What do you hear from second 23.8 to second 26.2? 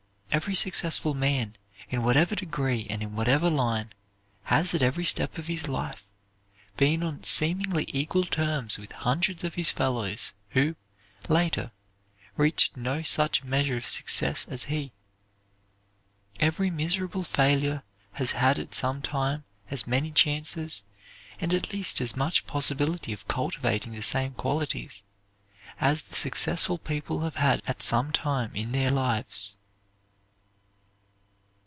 the same qualities, as the